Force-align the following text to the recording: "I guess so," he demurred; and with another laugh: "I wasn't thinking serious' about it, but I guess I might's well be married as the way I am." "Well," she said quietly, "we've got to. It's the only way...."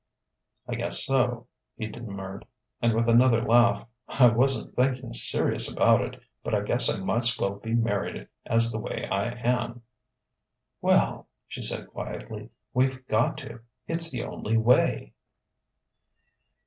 "I 0.67 0.73
guess 0.73 1.05
so," 1.05 1.45
he 1.77 1.85
demurred; 1.85 2.47
and 2.81 2.95
with 2.95 3.07
another 3.07 3.39
laugh: 3.43 3.85
"I 4.07 4.29
wasn't 4.29 4.75
thinking 4.75 5.13
serious' 5.13 5.71
about 5.71 6.01
it, 6.01 6.19
but 6.43 6.55
I 6.55 6.61
guess 6.61 6.89
I 6.89 6.99
might's 6.99 7.39
well 7.39 7.59
be 7.59 7.75
married 7.75 8.27
as 8.47 8.71
the 8.71 8.79
way 8.79 9.07
I 9.07 9.27
am." 9.29 9.83
"Well," 10.81 11.27
she 11.47 11.61
said 11.61 11.85
quietly, 11.89 12.49
"we've 12.73 13.05
got 13.09 13.37
to. 13.45 13.59
It's 13.87 14.09
the 14.09 14.23
only 14.23 14.57
way...." 14.57 15.13